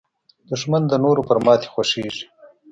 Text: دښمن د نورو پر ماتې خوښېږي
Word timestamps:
دښمن 0.49 0.83
د 0.87 0.93
نورو 1.03 1.21
پر 1.27 1.37
ماتې 1.45 1.67
خوښېږي 1.73 2.25